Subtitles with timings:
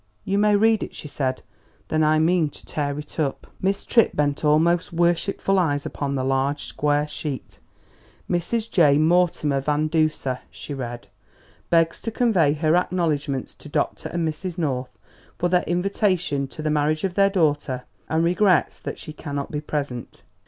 [0.25, 1.43] "You may read it," she said;
[1.89, 6.23] "then I mean to tear it up." Miss Tripp bent almost worshipful eyes upon the
[6.23, 7.59] large, square sheet.
[8.27, 8.71] "Mrs.
[8.71, 8.97] J.
[8.97, 11.07] Mortimer Van Duser" (she read)
[11.69, 14.09] "begs to convey her acknowledgments to Dr.
[14.09, 14.57] and Mrs.
[14.57, 14.97] North
[15.37, 19.61] for their invitation to the marriage of their daughter, and regrets that she cannot be
[19.61, 20.23] present.